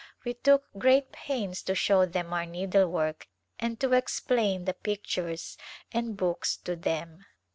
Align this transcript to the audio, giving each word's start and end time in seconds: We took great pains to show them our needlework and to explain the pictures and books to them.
We 0.25 0.33
took 0.33 0.63
great 0.75 1.11
pains 1.11 1.61
to 1.61 1.75
show 1.75 2.07
them 2.07 2.33
our 2.33 2.47
needlework 2.47 3.27
and 3.59 3.79
to 3.81 3.93
explain 3.93 4.65
the 4.65 4.73
pictures 4.73 5.59
and 5.91 6.17
books 6.17 6.57
to 6.65 6.75
them. 6.75 7.23